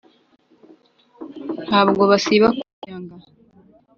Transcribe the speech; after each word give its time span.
ntabwo 1.67 2.01
basiba 2.11 2.47
kunyaga. 2.57 3.15